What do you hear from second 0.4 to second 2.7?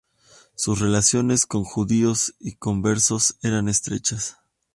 Sus relaciones con judíos y